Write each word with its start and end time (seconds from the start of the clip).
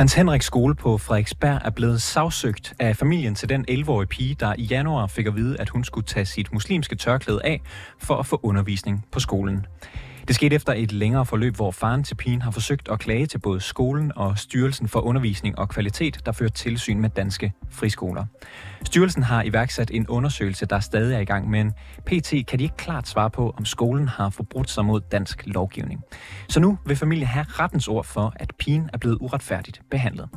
Prins 0.00 0.14
Henriks 0.14 0.46
skole 0.46 0.74
på 0.74 0.98
Frederiksberg 0.98 1.60
er 1.64 1.70
blevet 1.70 2.02
sagsøgt 2.02 2.74
af 2.78 2.96
familien 2.96 3.34
til 3.34 3.48
den 3.48 3.64
11-årige 3.70 4.06
pige, 4.06 4.34
der 4.34 4.54
i 4.58 4.62
januar 4.62 5.06
fik 5.06 5.26
at 5.26 5.36
vide, 5.36 5.60
at 5.60 5.68
hun 5.68 5.84
skulle 5.84 6.06
tage 6.06 6.26
sit 6.26 6.52
muslimske 6.52 6.96
tørklæde 6.96 7.40
af 7.44 7.60
for 7.98 8.16
at 8.16 8.26
få 8.26 8.40
undervisning 8.42 9.06
på 9.12 9.20
skolen. 9.20 9.66
Det 10.30 10.34
skete 10.34 10.56
efter 10.56 10.72
et 10.72 10.92
længere 10.92 11.26
forløb, 11.26 11.56
hvor 11.56 11.70
faren 11.70 12.04
til 12.04 12.14
pigen 12.14 12.42
har 12.42 12.50
forsøgt 12.50 12.88
at 12.88 12.98
klage 12.98 13.26
til 13.26 13.38
både 13.38 13.60
skolen 13.60 14.12
og 14.16 14.38
Styrelsen 14.38 14.88
for 14.88 15.00
Undervisning 15.00 15.58
og 15.58 15.68
Kvalitet, 15.68 16.26
der 16.26 16.32
fører 16.32 16.50
tilsyn 16.50 17.00
med 17.00 17.10
danske 17.10 17.52
friskoler. 17.70 18.24
Styrelsen 18.84 19.22
har 19.22 19.42
iværksat 19.42 19.90
en 19.90 20.06
undersøgelse, 20.08 20.66
der 20.66 20.80
stadig 20.80 21.14
er 21.14 21.18
i 21.18 21.24
gang, 21.24 21.50
men 21.50 21.72
PT 22.06 22.30
kan 22.48 22.58
de 22.58 22.62
ikke 22.62 22.76
klart 22.76 23.08
svare 23.08 23.30
på, 23.30 23.54
om 23.58 23.64
skolen 23.64 24.08
har 24.08 24.30
forbrudt 24.30 24.70
sig 24.70 24.84
mod 24.84 25.00
dansk 25.00 25.42
lovgivning. 25.46 26.00
Så 26.48 26.60
nu 26.60 26.78
vil 26.86 26.96
familien 26.96 27.26
have 27.26 27.46
rettens 27.48 27.88
ord 27.88 28.04
for, 28.04 28.32
at 28.36 28.52
pigen 28.58 28.90
er 28.92 28.98
blevet 28.98 29.18
uretfærdigt 29.20 29.82
behandlet. 29.90 30.28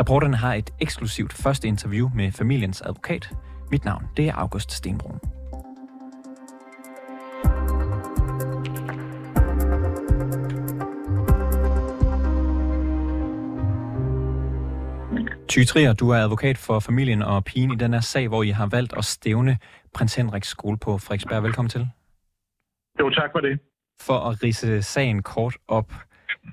Reporterne 0.00 0.36
har 0.36 0.54
et 0.54 0.70
eksklusivt 0.80 1.32
første 1.32 1.68
interview 1.68 2.10
med 2.14 2.32
familiens 2.32 2.80
advokat. 2.80 3.30
Mit 3.70 3.84
navn 3.84 4.04
det 4.16 4.28
er 4.28 4.34
August 4.34 4.72
Stenbrun. 4.72 5.20
Tytrier, 15.54 15.92
du 15.92 16.10
er 16.10 16.16
advokat 16.16 16.58
for 16.58 16.80
familien 16.80 17.22
og 17.22 17.44
pigen 17.44 17.72
i 17.72 17.76
den 17.76 17.92
her 17.92 18.00
sag, 18.00 18.28
hvor 18.28 18.42
I 18.42 18.48
har 18.48 18.66
valgt 18.66 18.94
at 18.96 19.04
stævne 19.04 19.58
prins 19.92 20.14
Henriks 20.14 20.48
skole 20.48 20.78
på 20.78 20.98
Frederiksberg. 20.98 21.42
Velkommen 21.42 21.70
til. 21.70 21.88
Jo, 23.00 23.10
tak 23.10 23.30
for 23.32 23.40
det. 23.40 23.60
For 24.00 24.14
at 24.14 24.42
rise 24.42 24.82
sagen 24.82 25.22
kort 25.22 25.56
op. 25.68 25.92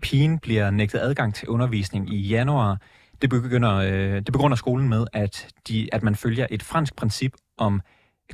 Pigen 0.02 0.40
bliver 0.40 0.72
nægtet 0.72 1.00
adgang 1.00 1.36
til 1.36 1.48
undervisning 1.48 2.14
i 2.14 2.18
januar. 2.28 2.78
Det, 3.22 3.30
begynder, 3.30 3.76
øh, 3.76 4.16
det 4.16 4.32
begrunder 4.32 4.58
skolen 4.58 4.90
med, 4.90 5.06
at, 5.14 5.48
de, 5.68 5.90
at 5.92 6.04
man 6.04 6.16
følger 6.16 6.48
et 6.50 6.64
fransk 6.64 6.96
princip 6.96 7.34
om 7.58 7.82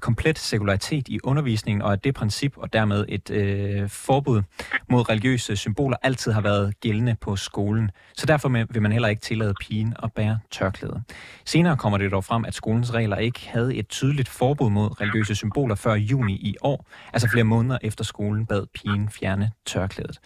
komplet 0.01 0.39
sekularitet 0.39 1.07
i 1.07 1.19
undervisningen, 1.23 1.81
og 1.81 1.93
at 1.93 2.03
det 2.03 2.15
princip 2.15 2.57
og 2.57 2.73
dermed 2.73 3.05
et 3.09 3.29
øh, 3.29 3.89
forbud 3.89 4.41
mod 4.89 5.09
religiøse 5.09 5.55
symboler 5.55 5.97
altid 6.03 6.31
har 6.31 6.41
været 6.41 6.79
gældende 6.79 7.15
på 7.21 7.35
skolen. 7.35 7.91
Så 8.13 8.25
derfor 8.25 8.49
vil 8.49 8.81
man 8.81 8.91
heller 8.91 9.07
ikke 9.07 9.21
tillade 9.21 9.53
pigen 9.61 9.95
at 10.03 10.13
bære 10.13 10.39
tørklæde. 10.51 11.03
Senere 11.45 11.77
kommer 11.77 11.97
det 11.97 12.11
dog 12.11 12.23
frem, 12.23 12.45
at 12.45 12.55
skolens 12.55 12.93
regler 12.93 13.17
ikke 13.17 13.49
havde 13.49 13.75
et 13.75 13.87
tydeligt 13.87 14.29
forbud 14.29 14.69
mod 14.69 15.01
religiøse 15.01 15.35
symboler 15.35 15.75
før 15.75 15.93
juni 15.93 16.33
i 16.33 16.55
år, 16.61 16.85
altså 17.13 17.29
flere 17.29 17.43
måneder 17.43 17.77
efter 17.81 18.03
skolen 18.03 18.45
bad 18.45 18.65
pigen 18.73 19.09
fjerne 19.09 19.51
tørklædet. 19.65 20.19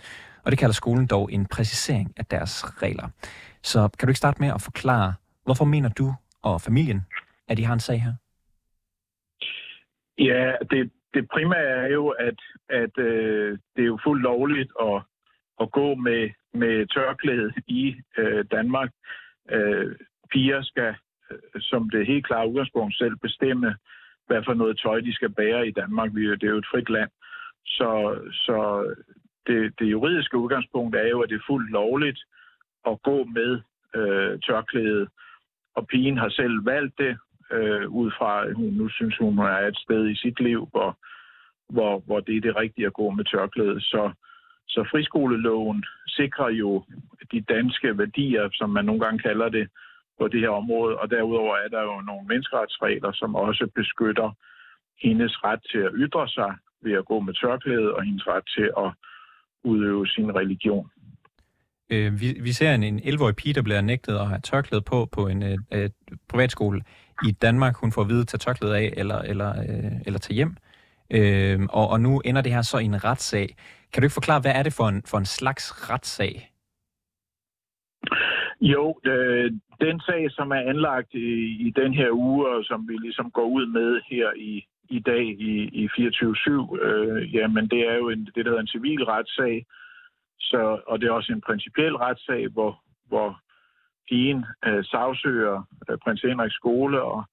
Og 0.43 0.51
det 0.51 0.59
kalder 0.59 0.73
skolen 0.73 1.07
dog 1.07 1.33
en 1.33 1.45
præcisering 1.45 2.13
af 2.17 2.25
deres 2.25 2.81
regler. 2.81 3.07
Så 3.63 3.89
kan 3.99 4.07
du 4.07 4.09
ikke 4.09 4.17
starte 4.17 4.41
med 4.41 4.49
at 4.49 4.61
forklare, 4.61 5.13
hvorfor 5.45 5.65
mener 5.65 5.89
du 5.89 6.13
og 6.41 6.61
familien, 6.61 7.05
at 7.47 7.57
de 7.57 7.65
har 7.65 7.73
en 7.73 7.79
sag 7.79 8.03
her? 8.03 8.13
Ja, 10.17 10.55
det, 10.71 10.91
det 11.13 11.29
primære 11.29 11.85
er 11.85 11.87
jo, 11.87 12.07
at, 12.07 12.39
at 12.69 12.97
øh, 12.97 13.57
det 13.75 13.81
er 13.81 13.91
jo 13.93 13.99
fuldt 14.03 14.23
lovligt 14.23 14.71
at, 14.81 15.01
at 15.61 15.71
gå 15.71 15.95
med, 15.95 16.29
med 16.53 16.87
tørklæde 16.87 17.53
i 17.67 17.95
øh, 18.17 18.45
Danmark. 18.51 18.91
Øh, 19.51 19.95
piger 20.31 20.61
skal, 20.61 20.95
øh, 21.31 21.61
som 21.61 21.89
det 21.89 22.07
helt 22.07 22.25
klare 22.25 22.47
udgangspunkt, 22.47 22.97
selv 22.97 23.15
bestemme, 23.17 23.75
hvad 24.27 24.43
for 24.45 24.53
noget 24.53 24.79
tøj 24.79 24.99
de 24.99 25.13
skal 25.13 25.29
bære 25.29 25.67
i 25.67 25.71
Danmark. 25.71 26.09
Vi, 26.13 26.31
det 26.31 26.43
er 26.43 26.55
jo 26.55 26.57
et 26.57 26.71
frit 26.71 26.89
land. 26.89 27.09
Så, 27.65 28.19
så 28.31 28.57
det, 29.47 29.79
det 29.79 29.85
juridiske 29.85 30.37
udgangspunkt 30.37 30.95
er 30.95 31.07
jo, 31.07 31.21
at 31.21 31.29
det 31.29 31.35
er 31.35 31.47
fuldt 31.47 31.71
lovligt 31.71 32.19
at 32.87 33.01
gå 33.01 33.23
med 33.23 33.61
øh, 33.95 34.39
tørklæde. 34.39 35.07
Og 35.75 35.87
pigen 35.87 36.17
har 36.17 36.29
selv 36.29 36.65
valgt 36.65 36.97
det, 36.97 37.17
øh, 37.51 37.89
ud 37.89 38.11
fra, 38.17 38.45
at 38.47 38.55
hun 38.55 38.73
nu 38.73 38.89
synes, 38.89 39.17
hun 39.17 39.39
er 39.39 39.67
et 39.67 39.77
sted 39.77 40.09
i 40.09 40.15
sit 40.15 40.39
liv, 40.39 40.67
hvor, 40.71 40.97
hvor, 41.69 41.99
hvor 42.05 42.19
det 42.19 42.37
er 42.37 42.41
det 42.41 42.55
rigtige 42.55 42.87
at 42.87 42.93
gå 42.93 43.09
med 43.09 43.25
tørklæde. 43.25 43.81
Så, 43.81 44.11
så 44.67 44.87
friskoleloven 44.91 45.83
sikrer 46.07 46.49
jo 46.49 46.83
de 47.31 47.41
danske 47.41 47.97
værdier, 47.97 48.49
som 48.53 48.69
man 48.69 48.85
nogle 48.85 49.01
gange 49.01 49.19
kalder 49.19 49.49
det, 49.49 49.67
på 50.21 50.27
det 50.27 50.39
her 50.39 50.53
område. 50.61 50.93
Og 51.01 51.11
derudover 51.11 51.55
er 51.55 51.69
der 51.75 51.81
jo 51.81 52.01
nogle 52.09 52.27
menneskeretsregler, 52.27 53.11
som 53.13 53.35
også 53.35 53.63
beskytter 53.75 54.29
hendes 55.03 55.33
ret 55.43 55.61
til 55.71 55.81
at 55.87 55.91
ytre 55.95 56.27
sig 56.27 56.51
ved 56.83 56.93
at 56.99 57.05
gå 57.05 57.19
med 57.19 57.33
tørklæde, 57.33 57.93
og 57.95 58.03
hendes 58.03 58.27
ret 58.27 58.47
til 58.55 58.67
at 58.83 58.89
udøve 59.63 60.07
sin 60.07 60.35
religion. 60.35 60.87
Øh, 61.93 62.21
vi, 62.21 62.27
vi 62.47 62.51
ser 62.51 62.71
en, 62.75 62.83
en 62.83 62.99
11-årig 62.99 63.35
pige, 63.35 63.53
der 63.53 63.61
bliver 63.61 63.81
nægtet 63.81 64.15
at 64.15 64.27
have 64.27 64.39
tørklæde 64.39 64.81
på 64.81 65.07
på 65.11 65.27
en 65.27 65.43
øh, 65.43 65.57
øh 65.71 65.89
privatskole 66.29 66.81
i 67.27 67.31
Danmark. 67.31 67.75
Hun 67.75 67.91
får 67.91 68.01
at 68.01 68.09
vide 68.09 68.21
at 68.21 68.27
tage 68.27 68.39
tørklædet 68.39 68.73
af 68.73 68.93
eller, 68.97 69.19
eller, 69.19 69.49
øh, 69.49 69.91
eller 70.05 70.19
tage 70.19 70.35
hjem. 70.35 70.55
Øh, 71.13 71.59
og, 71.69 71.89
og 71.89 72.01
nu 72.01 72.19
ender 72.19 72.41
det 72.41 72.51
her 72.51 72.61
så 72.61 72.77
i 72.77 72.85
en 72.85 73.03
retssag. 73.03 73.55
Kan 73.93 74.01
du 74.01 74.05
ikke 74.05 74.13
forklare, 74.13 74.41
hvad 74.41 74.51
er 74.55 74.63
det 74.63 74.73
for 74.73 74.87
en, 74.87 75.03
for 75.05 75.17
en 75.17 75.25
slags 75.25 75.89
retssag? 75.89 76.51
Jo, 78.61 78.99
øh, 79.05 79.51
den 79.81 79.99
sag, 79.99 80.31
som 80.31 80.51
er 80.51 80.61
anlagt 80.71 81.13
i, 81.13 81.27
i 81.67 81.73
den 81.75 81.93
her 81.93 82.09
uge, 82.11 82.49
og 82.49 82.63
som 82.65 82.87
vi 82.87 82.95
ligesom 82.97 83.31
går 83.31 83.45
ud 83.45 83.65
med 83.65 84.01
her 84.09 84.27
i, 84.35 84.65
i 84.89 84.99
dag 84.99 85.23
i, 85.23 85.53
i 85.81 85.87
24-7, 85.87 86.85
øh, 86.85 87.35
jamen 87.35 87.69
det 87.69 87.81
er 87.87 87.95
jo 87.95 88.09
en, 88.09 88.25
det, 88.25 88.45
der 88.45 88.51
hedder 88.51 88.61
en 88.61 88.75
civil 88.75 89.03
retssag, 89.03 89.65
så, 90.39 90.81
og 90.87 91.01
det 91.01 91.07
er 91.07 91.11
også 91.11 91.33
en 91.33 91.41
principiel 91.41 91.95
retssag, 91.95 92.47
hvor, 92.47 92.81
hvor 93.07 93.39
pigen 94.09 94.45
øh, 94.65 94.83
sagsøger 94.83 95.63
øh, 95.89 95.97
prins 95.97 96.21
Henriks 96.21 96.55
skole, 96.55 97.01
og 97.01 97.23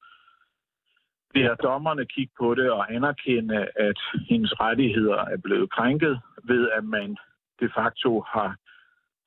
beder 1.34 1.54
dommerne 1.54 2.06
kigge 2.06 2.32
på 2.40 2.54
det 2.54 2.70
og 2.70 2.94
anerkende, 2.94 3.68
at 3.76 4.00
hendes 4.28 4.60
rettigheder 4.60 5.16
er 5.16 5.36
blevet 5.36 5.70
krænket 5.70 6.20
ved, 6.44 6.68
at 6.70 6.84
man 6.84 7.16
de 7.60 7.68
facto 7.76 8.20
har, 8.20 8.56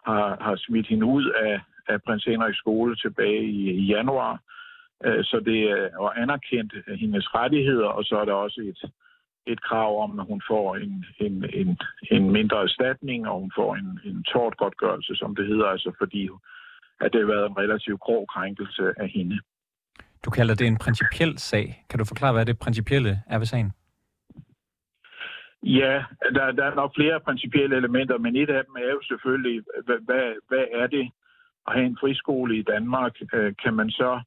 har, 0.06 0.38
har 0.42 0.56
smidt 0.56 0.88
hende 0.88 1.06
ud 1.06 1.26
af, 1.26 1.62
af 1.88 2.02
prins 2.02 2.24
Henriks 2.24 2.58
skole 2.58 2.96
tilbage 2.96 3.44
i, 3.44 3.70
i 3.70 3.86
januar. 3.86 4.40
Øh, 5.06 5.24
så 5.24 5.42
det 5.46 5.72
er 5.72 6.10
anerkendt 6.10 6.74
hendes 7.00 7.36
rettigheder, 7.36 7.88
og 7.88 8.04
så 8.04 8.16
er 8.18 8.26
der 8.26 8.34
også 8.34 8.62
et, 8.62 8.92
et 9.48 9.62
krav 9.62 10.04
om, 10.04 10.20
at 10.20 10.26
hun 10.26 10.42
får 10.48 10.76
en, 10.76 11.06
en, 11.20 11.46
en, 11.54 11.78
en 12.12 12.32
mindre 12.32 12.62
erstatning, 12.62 13.28
og 13.28 13.40
hun 13.40 13.52
får 13.56 13.76
en, 13.76 14.00
en 14.04 14.24
tortgodtgørelse, 14.24 15.16
som 15.16 15.36
det 15.36 15.48
hedder, 15.48 15.66
altså 15.66 15.92
fordi 15.98 16.30
at 17.02 17.14
det 17.14 17.22
har 17.22 17.28
været 17.28 17.50
en 17.50 17.58
relativt 17.58 18.00
grov 18.00 18.28
krænkelse 18.28 18.94
af 18.98 19.10
hende. 19.10 19.40
Du 20.26 20.30
kalder 20.30 20.56
det 20.56 20.68
en 20.68 20.78
principiel 20.78 21.38
sag. 21.38 21.86
Kan 21.90 22.00
du 22.00 22.06
forklare, 22.06 22.34
hvad 22.34 22.46
det 22.46 22.60
principielle 22.60 23.22
er 23.28 23.38
ved 23.38 23.46
sagen? 23.46 23.72
Ja, 25.64 26.04
der, 26.36 26.52
der 26.52 26.66
er 26.66 26.76
nok 26.76 26.92
flere 26.96 27.20
principielle 27.20 27.76
elementer, 27.76 28.18
men 28.18 28.36
et 28.36 28.50
af 28.50 28.64
dem 28.66 28.76
er 28.76 28.92
jo 28.92 29.02
selvfølgelig, 29.08 29.64
hvad, 29.86 30.00
hvad, 30.06 30.34
hvad 30.48 30.66
er 30.72 30.88
det 30.88 31.12
at 31.68 31.74
have 31.74 31.86
en 31.86 31.98
friskole 32.02 32.58
i 32.58 32.64
Danmark? 32.64 33.14
Øh, 33.34 33.54
kan 33.64 33.74
man 33.74 33.90
så 33.90 34.22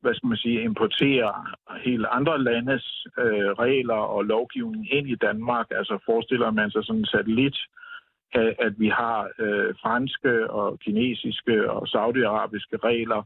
hvad 0.00 0.14
skal 0.14 0.26
man 0.26 0.36
sige, 0.36 0.62
importere 0.62 1.32
helt 1.84 2.06
andre 2.10 2.42
landes 2.42 3.06
øh, 3.18 3.50
regler 3.64 4.00
og 4.16 4.24
lovgivning 4.24 4.92
ind 4.92 5.08
i 5.08 5.14
Danmark. 5.14 5.66
Altså 5.70 5.98
forestiller 6.06 6.50
man 6.50 6.70
sig 6.70 6.84
sådan 6.84 7.00
en 7.00 7.06
satellit, 7.06 7.58
at, 8.32 8.54
at 8.58 8.80
vi 8.80 8.88
har 8.88 9.28
øh, 9.38 9.74
franske 9.82 10.50
og 10.50 10.78
kinesiske 10.80 11.70
og 11.70 11.88
saudiarabiske 11.88 12.76
regler 12.76 13.22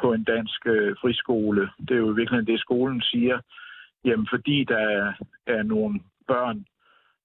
på 0.00 0.12
en 0.12 0.24
dansk 0.24 0.66
øh, 0.66 0.96
friskole. 1.00 1.70
Det 1.78 1.90
er 1.90 1.98
jo 2.06 2.06
virkelig 2.06 2.46
det, 2.46 2.60
skolen 2.60 3.02
siger. 3.02 3.40
Jamen 4.04 4.26
fordi 4.30 4.64
der 4.64 4.78
er, 4.78 5.12
er 5.46 5.62
nogle 5.62 6.00
børn 6.28 6.64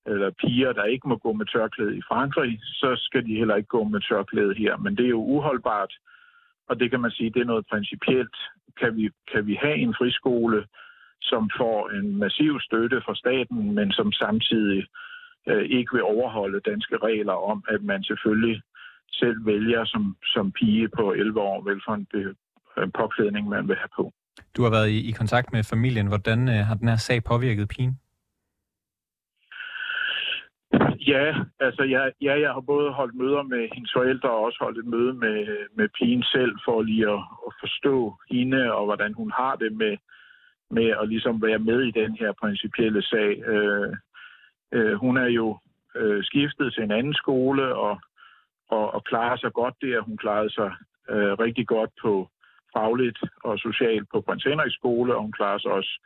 eller 0.05 0.29
piger, 0.29 0.73
der 0.73 0.83
ikke 0.83 1.07
må 1.09 1.15
gå 1.15 1.33
med 1.33 1.45
tørklæde 1.45 1.97
i 1.97 2.01
Frankrig, 2.07 2.59
så 2.63 2.95
skal 2.95 3.25
de 3.25 3.35
heller 3.35 3.55
ikke 3.55 3.67
gå 3.67 3.83
med 3.83 4.01
tørklæde 4.01 4.55
her. 4.55 4.77
Men 4.77 4.97
det 4.97 5.05
er 5.05 5.09
jo 5.09 5.23
uholdbart, 5.23 5.93
og 6.69 6.79
det 6.79 6.89
kan 6.89 6.99
man 6.99 7.11
sige, 7.11 7.29
det 7.29 7.41
er 7.41 7.45
noget 7.45 7.65
principielt. 7.71 8.35
Kan 8.79 8.95
vi, 8.95 9.09
kan 9.31 9.47
vi 9.47 9.55
have 9.61 9.75
en 9.75 9.95
friskole, 9.97 10.65
som 11.21 11.49
får 11.57 11.89
en 11.89 12.15
massiv 12.15 12.59
støtte 12.59 13.01
fra 13.05 13.15
staten, 13.15 13.75
men 13.75 13.91
som 13.91 14.11
samtidig 14.11 14.79
øh, 14.79 14.85
ikke 15.55 15.93
vil 15.93 16.03
overholde 16.03 16.59
danske 16.59 16.97
regler 16.97 17.33
om, 17.33 17.63
at 17.67 17.81
man 17.83 18.03
selvfølgelig 18.03 18.61
selv 19.11 19.45
vælger 19.45 19.85
som, 19.85 20.17
som 20.23 20.51
pige 20.51 20.89
på 20.89 21.11
11 21.11 21.41
år, 21.41 21.63
vel 21.63 21.81
for 21.85 21.93
en 21.93 22.91
påklædning, 22.91 23.49
man 23.49 23.67
vil 23.67 23.75
have 23.75 23.89
på. 23.95 24.13
Du 24.57 24.63
har 24.63 24.69
været 24.69 24.89
i, 24.89 25.09
i 25.09 25.11
kontakt 25.11 25.53
med 25.53 25.63
familien. 25.63 26.07
Hvordan 26.07 26.49
øh, 26.49 26.65
har 26.67 26.75
den 26.75 26.87
her 26.87 26.95
sag 26.95 27.23
påvirket 27.23 27.67
pigen? 27.67 27.99
Ja, 31.07 31.35
altså 31.59 31.83
jeg, 31.83 32.11
ja, 32.21 32.39
jeg 32.39 32.53
har 32.53 32.61
både 32.61 32.91
holdt 32.91 33.15
møder 33.15 33.43
med 33.43 33.69
hendes 33.73 33.91
forældre 33.95 34.29
og 34.29 34.43
også 34.43 34.57
holdt 34.61 34.77
et 34.77 34.85
møde 34.85 35.13
med, 35.13 35.37
med 35.75 35.87
pigen 35.97 36.23
selv 36.23 36.53
for 36.65 36.81
lige 36.81 37.07
at, 37.09 37.21
at 37.47 37.51
forstå 37.59 38.15
hende 38.31 38.73
og 38.73 38.85
hvordan 38.85 39.13
hun 39.13 39.31
har 39.31 39.55
det 39.55 39.71
med, 39.73 39.97
med 40.71 40.87
at 41.01 41.09
ligesom 41.09 41.41
være 41.41 41.59
med 41.59 41.79
i 41.81 41.91
den 41.91 42.11
her 42.19 42.31
principielle 42.41 43.01
sag. 43.01 43.29
Øh, 43.47 43.93
øh, 44.71 44.93
hun 44.93 45.17
er 45.17 45.29
jo 45.29 45.57
øh, 45.95 46.23
skiftet 46.23 46.73
til 46.73 46.83
en 46.83 46.91
anden 46.91 47.13
skole 47.13 47.75
og, 47.75 48.01
og, 48.69 48.93
og 48.93 49.03
klarer 49.03 49.37
sig 49.37 49.53
godt 49.53 49.75
der. 49.81 50.01
Hun 50.01 50.17
klarede 50.17 50.53
sig 50.53 50.71
øh, 51.09 51.33
rigtig 51.33 51.67
godt 51.67 51.89
på 52.01 52.29
fagligt 52.75 53.19
og 53.43 53.59
socialt 53.59 54.07
på 54.11 54.21
Prins 54.21 54.43
Henrik 54.43 54.73
skole, 54.73 55.15
og 55.15 55.21
hun 55.21 55.31
klarer 55.31 55.57
sig 55.57 55.71
også 55.71 55.99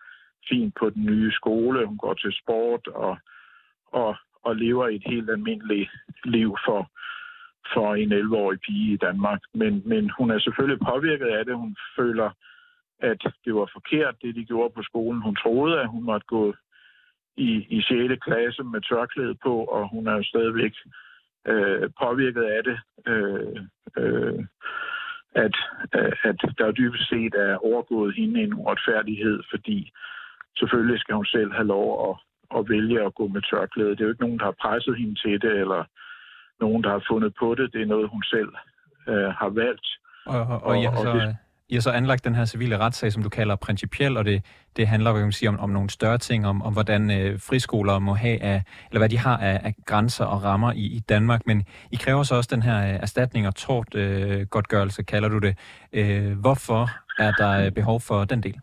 fint 0.50 0.76
på 0.80 0.90
den 0.90 1.06
nye 1.06 1.32
skole. 1.32 1.86
Hun 1.86 1.98
går 1.98 2.14
til 2.14 2.34
sport 2.42 2.88
og, 2.88 3.18
og, 3.92 4.16
og 4.44 4.56
lever 4.56 4.88
et 4.88 5.04
helt 5.06 5.30
almindeligt 5.30 5.90
liv 6.24 6.58
for, 6.66 6.90
for 7.74 7.96
en 7.96 8.14
11-årig 8.14 8.60
pige 8.60 8.94
i 8.94 8.98
Danmark. 8.98 9.42
Men, 9.54 9.82
men 9.86 10.12
hun 10.18 10.32
er 10.32 10.40
selvfølgelig 10.40 10.86
påvirket 10.92 11.26
af 11.26 11.46
det. 11.46 11.56
Hun 11.56 11.76
føler, 11.98 12.30
at 13.00 13.22
det 13.46 13.56
var 13.56 13.70
forkert, 13.74 14.16
det 14.22 14.36
de 14.36 14.46
gjorde 14.46 14.74
på 14.74 14.84
skolen. 14.84 15.22
Hun 15.22 15.36
troede, 15.36 15.80
at 15.82 15.88
hun 15.88 16.04
måtte 16.04 16.28
gå 16.28 16.54
i, 17.38 17.52
i 17.78 17.82
6. 17.82 18.24
klasse 18.26 18.64
med 18.64 18.82
tørklæde 18.82 19.36
på, 19.44 19.64
og 19.64 19.90
hun 19.90 20.08
er 20.08 20.16
jo 20.16 20.24
stadigvæk 20.24 20.74
øh, 21.48 21.90
påvirket 22.02 22.44
af 22.44 22.64
det. 22.64 22.80
Øh, 23.08 23.58
øh, 23.98 24.46
at, 25.36 25.56
at 26.24 26.40
der 26.58 26.72
dybest 26.72 27.10
set 27.10 27.34
er 27.36 27.66
overgået 27.66 28.16
hende 28.16 28.44
en 28.44 28.54
uretfærdighed, 28.54 29.44
fordi 29.52 29.92
selvfølgelig 30.58 31.00
skal 31.00 31.16
hun 31.16 31.26
selv 31.26 31.52
have 31.52 31.68
lov 31.68 31.88
at, 32.10 32.16
at 32.58 32.70
vælge 32.70 33.06
at 33.06 33.16
gå 33.16 33.28
med 33.28 33.42
tørklæde. 33.42 33.90
Det 33.90 34.02
er 34.02 34.06
jo 34.06 34.10
ikke 34.12 34.26
nogen, 34.26 34.40
der 34.40 34.46
har 34.46 34.62
presset 34.62 34.98
hende 34.98 35.16
til 35.16 35.42
det, 35.42 35.54
eller 35.64 35.84
nogen, 36.60 36.84
der 36.84 36.90
har 36.90 37.04
fundet 37.10 37.34
på 37.40 37.56
det. 37.56 37.74
Det 37.74 37.82
er 37.82 37.86
noget, 37.94 38.10
hun 38.10 38.24
selv 38.24 38.52
øh, 39.08 39.30
har 39.42 39.50
valgt. 39.50 39.88
Og, 40.26 40.42
og, 40.54 40.64
og, 40.64 40.76
ja, 40.82 40.96
så, 40.96 41.14
det, 41.14 41.38
i 41.72 41.76
har 41.76 41.82
så 41.82 41.92
anlagt 41.92 42.26
den 42.26 42.36
her 42.36 42.46
civile 42.46 42.78
retssag, 42.78 43.12
som 43.12 43.24
du 43.24 43.30
kalder 43.30 43.56
principiel, 43.56 44.18
og 44.18 44.26
det, 44.26 44.42
det 44.78 44.88
handler 44.88 45.14
kan 45.14 45.22
man 45.22 45.32
sige, 45.32 45.50
om, 45.50 45.60
om 45.60 45.70
nogle 45.70 45.90
større 45.90 46.18
ting, 46.18 46.48
om, 46.48 46.62
om 46.62 46.74
hvordan 46.74 47.12
øh, 47.12 47.40
friskoler 47.40 48.00
må 48.00 48.14
have 48.14 48.44
af, 48.44 48.64
eller 48.90 49.00
hvad 49.00 49.10
de 49.10 49.18
har 49.18 49.38
af, 49.38 49.60
af 49.64 49.74
grænser 49.86 50.26
og 50.26 50.44
rammer 50.44 50.72
i, 50.72 50.86
i 50.98 51.00
Danmark. 51.10 51.42
Men 51.46 51.64
I 51.92 51.96
kræver 51.96 52.24
så 52.24 52.36
også 52.36 52.50
den 52.56 52.62
her 52.62 52.78
øh, 52.78 53.00
erstatning 53.06 53.48
og 53.48 53.56
tort 53.56 53.96
øh, 53.96 54.42
godtgørelse, 54.42 55.04
kalder 55.04 55.30
du 55.30 55.40
det. 55.40 55.58
Øh, 55.94 56.40
hvorfor 56.42 56.84
er 57.20 57.32
der 57.32 57.66
øh, 57.66 57.72
behov 57.72 58.00
for 58.08 58.26
den 58.26 58.44
del? 58.44 58.60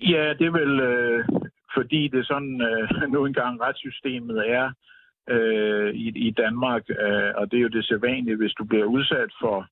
Ja, 0.00 0.34
det 0.38 0.46
er 0.46 0.58
vel 0.60 0.80
øh, 0.80 1.24
fordi 1.74 2.08
det 2.08 2.18
er 2.18 2.24
sådan 2.24 2.60
øh, 2.68 3.12
nu 3.12 3.26
engang 3.26 3.60
retssystemet 3.60 4.50
er 4.50 4.72
øh, 5.30 5.94
i, 5.94 6.28
i 6.28 6.30
Danmark, 6.30 6.82
øh, 6.90 7.30
og 7.36 7.50
det 7.50 7.56
er 7.56 7.62
jo 7.62 7.68
det 7.68 7.86
sædvanlige, 7.86 8.36
hvis 8.36 8.52
du 8.58 8.64
bliver 8.64 8.84
udsat 8.84 9.30
for 9.40 9.66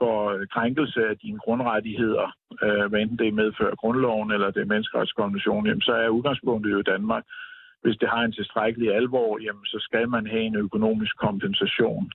for 0.00 0.44
krænkelse 0.54 1.00
af 1.10 1.18
dine 1.18 1.38
grundrettigheder, 1.38 2.26
øh, 2.64 2.84
hvad 2.90 3.00
enten 3.00 3.18
det 3.18 3.34
medfører 3.34 3.74
grundloven 3.82 4.30
eller 4.30 4.50
det 4.50 4.60
er 4.62 4.72
menneskerettighedskonventionen, 4.72 5.66
jamen, 5.66 5.88
så 5.88 5.92
er 5.92 6.08
udgangspunktet 6.08 6.70
jo 6.72 6.78
i 6.80 6.90
Danmark, 6.94 7.24
hvis 7.82 7.96
det 7.96 8.08
har 8.08 8.22
en 8.22 8.32
tilstrækkelig 8.32 8.94
alvor, 8.94 9.38
jamen, 9.42 9.64
så 9.64 9.78
skal 9.80 10.08
man 10.08 10.26
have 10.26 10.42
en 10.42 10.56
økonomisk 10.56 11.16
kompensation. 11.16 12.10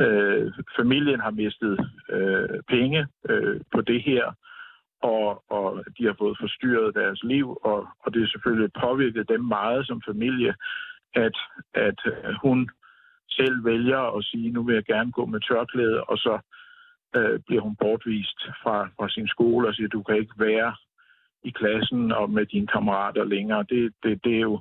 Øh, 0.00 0.52
familien 0.78 1.20
har 1.20 1.30
mistet 1.30 1.90
øh, 2.10 2.58
penge 2.68 3.06
øh, 3.30 3.60
på 3.74 3.80
det 3.80 4.02
her, 4.02 4.24
og, 5.02 5.44
og 5.50 5.84
de 5.98 6.04
har 6.04 6.16
fået 6.18 6.36
forstyrret 6.40 6.94
deres 6.94 7.22
liv, 7.22 7.58
og, 7.64 7.88
og 8.02 8.14
det 8.14 8.22
er 8.22 8.26
selvfølgelig 8.26 8.70
påvirket 8.80 9.28
dem 9.28 9.40
meget 9.40 9.86
som 9.86 10.02
familie, 10.06 10.54
at, 11.14 11.36
at 11.74 11.98
øh, 12.06 12.34
hun 12.42 12.70
selv 13.30 13.64
vælger 13.64 14.16
at 14.16 14.24
sige, 14.24 14.50
nu 14.50 14.62
vil 14.62 14.74
jeg 14.74 14.84
gerne 14.84 15.12
gå 15.12 15.26
med 15.26 15.40
tørklæde, 15.40 16.04
og 16.04 16.18
så 16.18 16.38
øh, 17.14 17.40
bliver 17.46 17.62
hun 17.62 17.76
bortvist 17.76 18.40
fra, 18.62 18.88
fra 18.96 19.08
sin 19.08 19.28
skole 19.28 19.68
og 19.68 19.74
siger, 19.74 19.88
du 19.88 20.02
kan 20.02 20.16
ikke 20.16 20.34
være 20.38 20.74
i 21.44 21.50
klassen 21.50 22.12
og 22.12 22.30
med 22.30 22.46
dine 22.46 22.66
kammerater 22.66 23.24
længere. 23.24 23.64
Det, 23.68 23.92
det, 24.02 24.24
det 24.24 24.34
er 24.36 24.40
jo 24.40 24.60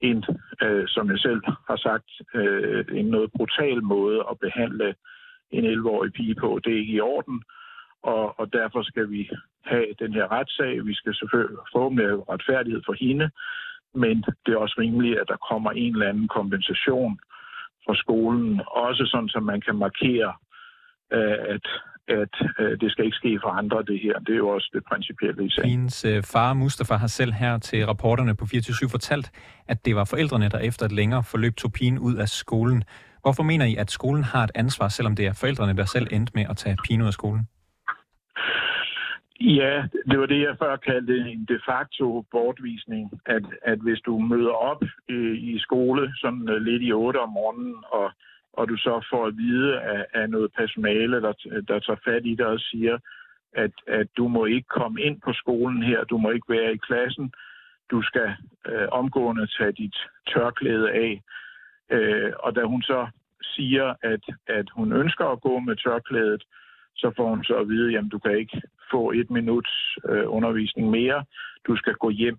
en, 0.00 0.24
øh, 0.62 0.84
som 0.88 1.10
jeg 1.10 1.18
selv 1.18 1.42
har 1.68 1.76
sagt, 1.76 2.10
øh, 2.34 2.84
en 2.92 3.06
noget 3.06 3.30
brutal 3.36 3.82
måde 3.82 4.24
at 4.30 4.38
behandle 4.38 4.94
en 5.50 5.64
11-årig 5.64 6.12
pige 6.12 6.34
på. 6.34 6.60
Det 6.64 6.72
er 6.72 6.78
ikke 6.78 6.92
i 6.92 7.00
orden, 7.00 7.42
og, 8.02 8.40
og 8.40 8.52
derfor 8.52 8.82
skal 8.82 9.10
vi 9.10 9.30
have 9.64 9.86
den 9.98 10.12
her 10.12 10.32
retssag. 10.32 10.86
Vi 10.86 10.94
skal 10.94 11.14
selvfølgelig 11.14 11.58
få 11.72 11.88
med 11.88 12.28
retfærdighed 12.28 12.82
for 12.86 12.92
hende, 12.92 13.30
men 13.94 14.24
det 14.46 14.52
er 14.52 14.58
også 14.58 14.76
rimeligt, 14.78 15.18
at 15.18 15.28
der 15.28 15.46
kommer 15.50 15.70
en 15.70 15.92
eller 15.92 16.08
anden 16.08 16.28
kompensation 16.28 17.20
fra 17.86 17.94
skolen, 17.94 18.60
også 18.66 19.06
sådan, 19.06 19.28
så 19.28 19.40
man 19.40 19.60
kan 19.60 19.76
markere, 19.76 20.32
at, 21.54 21.66
at 22.08 22.34
øh, 22.58 22.80
det 22.80 22.92
skal 22.92 23.04
ikke 23.04 23.16
ske 23.16 23.38
for 23.42 23.48
andre, 23.48 23.82
det 23.82 24.00
her. 24.00 24.18
Det 24.18 24.32
er 24.32 24.36
jo 24.36 24.48
også 24.48 24.70
det 24.72 24.82
principielle 24.84 25.44
i 25.44 25.50
sagen. 25.50 25.70
Hendes 25.70 26.04
øh, 26.04 26.22
far, 26.22 26.54
Mustafa, 26.54 26.94
har 26.94 27.06
selv 27.06 27.32
her 27.32 27.58
til 27.58 27.86
rapporterne 27.86 28.36
på 28.36 28.46
24 28.46 28.88
fortalt, 28.90 29.30
at 29.68 29.84
det 29.84 29.96
var 29.96 30.04
forældrene, 30.04 30.48
der 30.48 30.58
efter 30.58 30.86
et 30.86 30.92
længere 30.92 31.24
forløb 31.24 31.56
tog 31.56 31.72
pigen 31.72 31.98
ud 31.98 32.14
af 32.14 32.28
skolen. 32.28 32.84
Hvorfor 33.22 33.42
mener 33.42 33.66
I, 33.66 33.76
at 33.76 33.90
skolen 33.90 34.24
har 34.24 34.44
et 34.44 34.50
ansvar, 34.54 34.88
selvom 34.88 35.16
det 35.16 35.26
er 35.26 35.32
forældrene, 35.40 35.76
der 35.76 35.84
selv 35.84 36.06
endte 36.10 36.32
med 36.34 36.44
at 36.50 36.56
tage 36.56 36.76
pigen 36.84 37.02
ud 37.02 37.06
af 37.06 37.12
skolen? 37.12 37.48
Ja, 39.40 39.84
det 40.10 40.18
var 40.20 40.26
det, 40.26 40.40
jeg 40.40 40.56
før 40.62 40.76
kaldte 40.76 41.16
en 41.16 41.44
de 41.44 41.60
facto 41.68 42.24
bortvisning. 42.30 43.10
At, 43.26 43.42
at 43.62 43.78
hvis 43.78 44.00
du 44.00 44.18
møder 44.18 44.50
op 44.50 44.82
i, 45.08 45.20
i 45.54 45.58
skole 45.58 46.12
sådan 46.16 46.62
lidt 46.62 46.82
i 46.82 46.92
8 46.92 47.18
om 47.18 47.28
morgenen, 47.28 47.76
og 47.92 48.12
og 48.52 48.68
du 48.68 48.76
så 48.76 49.06
får 49.10 49.26
at 49.26 49.36
vide 49.36 49.80
af, 49.80 50.06
af 50.14 50.30
noget 50.30 50.52
personale, 50.52 51.22
der, 51.22 51.32
der 51.68 51.78
tager 51.78 52.00
fat 52.04 52.26
i 52.26 52.34
dig 52.34 52.46
og 52.46 52.60
siger, 52.60 52.98
at, 53.52 53.72
at 53.86 54.06
du 54.16 54.28
må 54.28 54.44
ikke 54.44 54.68
komme 54.68 55.02
ind 55.02 55.20
på 55.20 55.32
skolen 55.32 55.82
her, 55.82 56.04
du 56.04 56.18
må 56.18 56.30
ikke 56.30 56.48
være 56.48 56.72
i 56.74 56.76
klassen, 56.76 57.32
du 57.90 58.02
skal 58.02 58.36
øh, 58.68 58.88
omgående 58.92 59.46
tage 59.46 59.72
dit 59.72 59.96
tørklæde 60.26 60.90
af. 60.90 61.22
Øh, 61.90 62.32
og 62.38 62.56
da 62.56 62.62
hun 62.64 62.82
så 62.82 63.06
siger, 63.42 63.94
at, 64.02 64.24
at 64.46 64.70
hun 64.70 64.92
ønsker 64.92 65.26
at 65.26 65.40
gå 65.40 65.58
med 65.58 65.76
tørklædet, 65.76 66.42
så 66.96 67.12
får 67.16 67.28
hun 67.28 67.44
så 67.44 67.54
at 67.54 67.68
vide, 67.68 67.98
at 67.98 68.04
du 68.12 68.18
kan 68.18 68.38
ikke 68.38 68.62
få 68.90 69.10
et 69.10 69.30
minuts 69.30 69.98
øh, 70.08 70.24
undervisning 70.26 70.90
mere, 70.90 71.24
du 71.66 71.76
skal 71.76 71.94
gå 71.94 72.10
hjem. 72.10 72.38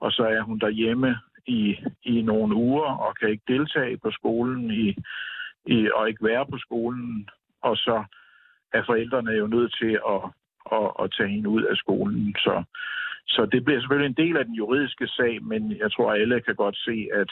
Og 0.00 0.12
så 0.12 0.22
er 0.22 0.42
hun 0.42 0.58
derhjemme 0.58 1.16
i, 1.46 1.76
i 2.02 2.22
nogle 2.22 2.54
uger 2.54 2.90
og 3.06 3.16
kan 3.16 3.28
ikke 3.28 3.44
deltage 3.48 3.96
på 3.96 4.10
skolen 4.10 4.70
i, 4.70 4.96
i, 5.66 5.88
og 5.94 6.08
ikke 6.08 6.24
være 6.24 6.46
på 6.46 6.58
skolen. 6.58 7.28
Og 7.62 7.76
så 7.76 8.04
er 8.72 8.82
forældrene 8.86 9.30
jo 9.30 9.46
nødt 9.46 9.76
til 9.80 9.98
at, 10.14 10.22
at, 10.72 10.90
at 11.02 11.12
tage 11.16 11.28
hende 11.28 11.48
ud 11.48 11.62
af 11.62 11.76
skolen. 11.76 12.34
Så, 12.38 12.64
så 13.26 13.46
det 13.52 13.64
bliver 13.64 13.80
selvfølgelig 13.80 14.08
en 14.08 14.26
del 14.26 14.36
af 14.36 14.44
den 14.44 14.54
juridiske 14.54 15.06
sag, 15.08 15.42
men 15.42 15.76
jeg 15.76 15.92
tror, 15.92 16.12
at 16.12 16.20
alle 16.20 16.40
kan 16.40 16.54
godt 16.54 16.76
se, 16.76 17.08
at, 17.14 17.30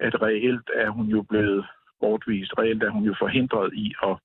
at 0.00 0.22
reelt 0.22 0.70
er 0.74 0.88
hun 0.90 1.06
jo 1.06 1.22
blevet 1.22 1.64
bortvist. 2.00 2.52
Reelt 2.58 2.82
er 2.82 2.90
hun 2.90 3.04
jo 3.04 3.14
forhindret 3.18 3.74
i 3.74 3.94
at, 4.02 4.16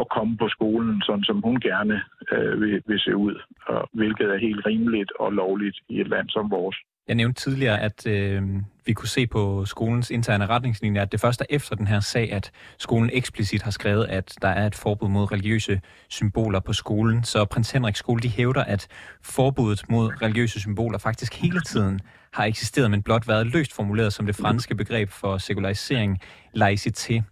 at 0.00 0.08
komme 0.08 0.36
på 0.36 0.48
skolen, 0.48 1.02
sådan 1.06 1.24
som 1.24 1.42
hun 1.42 1.60
gerne 1.60 2.02
øh, 2.32 2.60
vil, 2.60 2.82
vil 2.86 3.00
se 3.00 3.16
ud, 3.16 3.34
og, 3.66 3.88
hvilket 3.92 4.28
er 4.30 4.36
helt 4.46 4.66
rimeligt 4.66 5.12
og 5.20 5.32
lovligt 5.32 5.78
i 5.88 6.00
et 6.00 6.08
land 6.08 6.28
som 6.28 6.50
vores. 6.50 6.76
Jeg 7.10 7.16
nævnte 7.16 7.40
tidligere, 7.40 7.80
at 7.80 8.06
øh, 8.06 8.42
vi 8.86 8.92
kunne 8.92 9.08
se 9.08 9.26
på 9.26 9.64
skolens 9.64 10.10
interne 10.10 10.46
retningslinjer, 10.46 11.02
at 11.02 11.12
det 11.12 11.20
først 11.20 11.40
er 11.40 11.44
efter 11.50 11.76
den 11.76 11.86
her 11.86 12.00
sag, 12.00 12.32
at 12.32 12.50
skolen 12.78 13.10
eksplicit 13.12 13.62
har 13.62 13.70
skrevet, 13.70 14.06
at 14.06 14.34
der 14.42 14.48
er 14.48 14.66
et 14.66 14.74
forbud 14.74 15.08
mod 15.08 15.32
religiøse 15.32 15.80
symboler 16.08 16.60
på 16.60 16.72
skolen. 16.72 17.24
Så 17.24 17.44
Prins 17.44 17.70
Henrik 17.70 17.96
skole, 17.96 18.22
de 18.22 18.28
hævder, 18.28 18.64
at 18.64 18.86
forbuddet 19.22 19.82
mod 19.88 20.22
religiøse 20.22 20.60
symboler 20.60 20.98
faktisk 20.98 21.34
hele 21.34 21.60
tiden 21.60 22.00
har 22.32 22.44
eksisteret, 22.44 22.90
men 22.90 23.02
blot 23.02 23.28
været 23.28 23.46
løst 23.46 23.72
formuleret 23.72 24.12
som 24.12 24.26
det 24.26 24.36
franske 24.36 24.74
begreb 24.74 25.10
for 25.10 25.38
sekularisering, 25.38 26.18
laicité. 26.56 27.22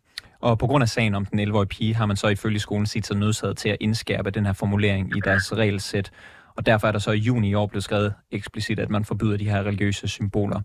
Og 0.40 0.58
på 0.58 0.66
grund 0.66 0.82
af 0.82 0.88
sagen 0.88 1.14
om 1.14 1.26
den 1.26 1.40
11-årige 1.40 1.68
pige, 1.68 1.94
har 1.94 2.06
man 2.06 2.16
så 2.16 2.28
ifølge 2.28 2.58
skolen 2.60 2.86
set 2.86 3.06
sig 3.06 3.16
nødsaget 3.16 3.56
til 3.56 3.68
at 3.68 3.76
indskærpe 3.80 4.30
den 4.30 4.46
her 4.46 4.52
formulering 4.52 5.16
i 5.16 5.20
deres 5.24 5.52
regelsæt. 5.52 6.10
Og 6.58 6.66
derfor 6.66 6.86
er 6.86 6.92
der 6.92 6.98
så 6.98 7.12
i 7.12 7.18
juni 7.18 7.50
i 7.50 7.54
år 7.54 7.66
blevet 7.66 7.84
skrevet 7.84 8.14
eksplicit, 8.30 8.78
at 8.78 8.90
man 8.90 9.04
forbyder 9.04 9.36
de 9.36 9.50
her 9.50 9.62
religiøse 9.62 10.08
symboler. 10.08 10.60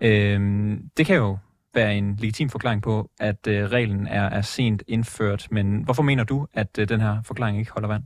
Øhm, 0.00 0.90
det 0.96 1.06
kan 1.06 1.16
jo 1.16 1.38
være 1.74 1.96
en 1.98 2.16
legitim 2.20 2.48
forklaring 2.48 2.82
på, 2.82 3.10
at 3.20 3.46
øh, 3.48 3.64
reglen 3.76 4.06
er, 4.06 4.26
er 4.38 4.40
sent 4.40 4.82
indført, 4.88 5.48
men 5.50 5.84
hvorfor 5.84 6.02
mener 6.02 6.24
du, 6.24 6.46
at 6.54 6.78
øh, 6.78 6.88
den 6.88 7.00
her 7.00 7.14
forklaring 7.26 7.58
ikke 7.58 7.72
holder 7.72 7.88
vand? 7.88 8.02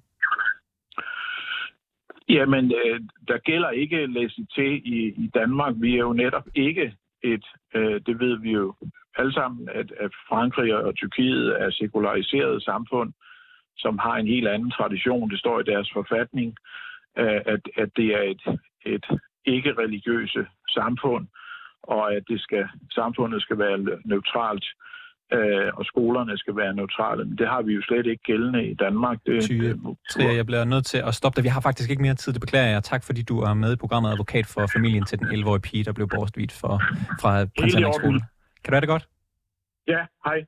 Jamen, 2.29 2.65
øh, 2.85 3.01
der 3.29 3.39
gælder 3.39 3.71
ikke 3.71 3.97
til 4.55 4.73
i, 4.97 4.99
i 5.25 5.31
Danmark. 5.35 5.75
Vi 5.77 5.95
er 5.95 6.05
jo 6.09 6.13
netop 6.13 6.47
ikke 6.55 6.95
et, 7.23 7.45
øh, 7.75 8.01
det 8.07 8.21
ved 8.21 8.39
vi 8.41 8.51
jo 8.51 8.75
alle 9.19 9.33
sammen, 9.33 9.69
at, 9.69 9.93
at 10.01 10.13
Frankrig 10.29 10.75
og 10.75 10.95
Tyrkiet 10.95 11.63
er 11.63 11.71
sekulariserede 11.71 12.61
samfund, 12.61 13.13
som 13.77 13.99
har 13.99 14.17
en 14.17 14.27
helt 14.27 14.49
anden 14.49 14.71
tradition. 14.71 15.31
Det 15.31 15.39
står 15.39 15.61
i 15.61 15.71
deres 15.73 15.91
forfatning 15.93 16.57
at, 17.17 17.63
at 17.77 17.91
det 17.97 18.09
er 18.19 18.23
et, 18.23 18.43
et 18.87 19.07
ikke-religiøse 19.45 20.47
samfund, 20.69 21.27
og 21.83 22.15
at 22.15 22.23
det 22.29 22.41
skal, 22.41 22.65
samfundet 22.91 23.43
skal 23.43 23.59
være 23.59 23.79
neutralt, 24.05 24.65
øh, 25.33 25.71
og 25.75 25.85
skolerne 25.85 26.39
skal 26.39 26.57
være 26.57 26.75
neutrale. 26.75 27.25
Men 27.25 27.39
det 27.39 27.49
har 27.49 27.63
vi 27.63 27.73
jo 27.73 27.83
slet 27.83 28.07
ikke 28.07 28.23
gældende 28.23 28.71
i 28.71 28.75
Danmark. 28.75 29.19
Det, 29.27 29.43
Tyge, 29.43 29.75
det, 30.17 30.37
jeg 30.37 30.47
bliver 30.47 30.65
nødt 30.65 30.87
til 30.87 30.99
at 30.99 31.15
stoppe 31.15 31.37
dig. 31.37 31.45
Vi 31.45 31.49
har 31.49 31.61
faktisk 31.61 31.91
ikke 31.91 32.03
mere 32.03 32.15
tid, 32.15 32.33
det 32.33 32.41
beklager 32.41 32.71
jeg. 32.71 32.83
Tak 32.83 33.05
fordi 33.05 33.23
du 33.23 33.41
er 33.41 33.55
med 33.55 33.73
i 33.73 33.77
programmet 33.77 34.11
Advokat 34.11 34.47
for 34.47 34.67
familien 34.77 35.05
til 35.05 35.19
den 35.19 35.27
11-årige 35.27 35.61
pige, 35.61 35.85
der 35.85 35.93
blev 35.93 36.09
bortvidt 36.09 36.53
for, 36.53 36.83
fra 37.21 37.45
Prins 37.59 37.73
Skole. 37.73 38.21
Kan 38.65 38.71
du 38.71 38.75
have 38.75 38.81
det 38.81 38.89
godt? 38.89 39.09
Ja, 39.87 40.03
hej. 40.25 40.39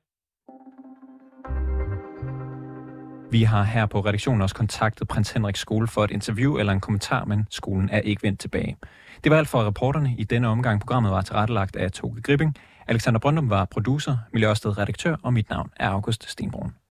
Vi 3.33 3.43
har 3.43 3.63
her 3.63 3.87
på 3.87 4.01
redaktionen 4.01 4.43
også 4.43 4.55
kontaktet 4.55 5.09
prins 5.09 5.31
Henrik 5.31 5.57
skole 5.57 5.89
for 5.89 6.05
et 6.05 6.11
interview 6.11 6.57
eller 6.57 6.73
en 6.73 6.81
kommentar, 6.81 7.25
men 7.25 7.47
skolen 7.51 7.89
er 7.93 8.01
ikke 8.01 8.23
vendt 8.23 8.41
tilbage. 8.41 8.77
Det 9.25 9.33
var 9.33 9.39
alt 9.39 9.49
for 9.49 9.67
reporterne 9.67 10.15
i 10.19 10.25
denne 10.25 10.49
omgang. 10.49 10.81
Programmet 10.81 11.13
var 11.13 11.21
tilrettelagt 11.21 11.77
af 11.77 11.93
Toge 11.93 12.23
Gripping. 12.23 12.57
Alexander 12.87 13.21
Brøndum 13.21 13.51
var 13.51 13.65
producer, 13.65 14.17
Miljøsted 14.33 14.71
Ørsted 14.71 14.83
redaktør, 14.83 15.17
og 15.23 15.33
mit 15.33 15.51
navn 15.51 15.71
er 15.77 15.89
August 15.89 16.31
Stenbrun. 16.31 16.73